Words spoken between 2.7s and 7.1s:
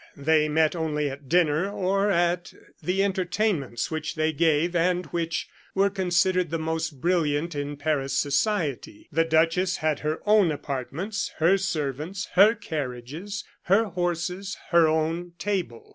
the entertainments which they gave and which were considered the most